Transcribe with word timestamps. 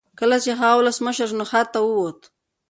کله 0.19 0.37
چې 0.43 0.51
هغه 0.59 0.75
ولسمشر 0.79 1.27
شو 1.29 1.37
نو 1.39 1.45
ښار 1.51 1.65
ته 1.73 1.79
وووت. 1.83 2.19